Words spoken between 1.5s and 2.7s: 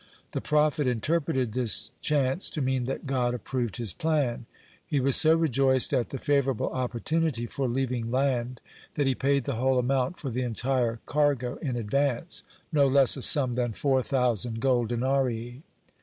this chance to